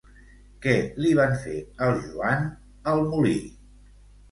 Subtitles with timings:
[0.63, 0.71] Què
[1.05, 2.51] li van fer al Joan
[2.95, 3.37] al molí?